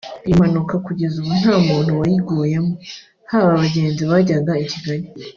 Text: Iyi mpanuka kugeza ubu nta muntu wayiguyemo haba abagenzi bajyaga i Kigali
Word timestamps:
Iyi 0.25 0.33
mpanuka 0.39 0.75
kugeza 0.85 1.15
ubu 1.19 1.31
nta 1.41 1.55
muntu 1.67 1.91
wayiguyemo 1.99 2.73
haba 3.29 3.47
abagenzi 3.53 4.03
bajyaga 4.11 4.53
i 4.63 4.65
Kigali 4.71 5.05